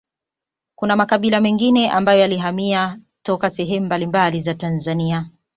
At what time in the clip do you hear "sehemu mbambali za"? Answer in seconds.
3.49-4.53